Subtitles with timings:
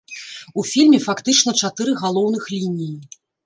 [0.61, 2.93] У фільме фактычна чатыры галоўных лініі.